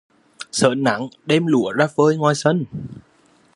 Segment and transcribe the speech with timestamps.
[0.51, 2.65] Xởn nắng đem lúa ra phơi ngoài sân